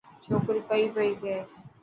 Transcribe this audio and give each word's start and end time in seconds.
ڇوڪري 0.25 0.61
ڪئي 0.69 0.85
پئي 0.95 1.11
ڪي. 1.21 1.35